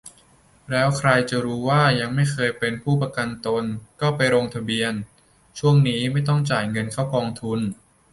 [0.69, 1.09] แล้วใคร
[1.43, 3.63] รู้ตัวว่ายังไม่เคยเป็นผู้ประกันตน
[4.01, 4.93] ก็ไปลงทะเบียน
[5.59, 7.59] ช่วงนี้ไม่ต้องจ่ายเงินเข้ากองทุน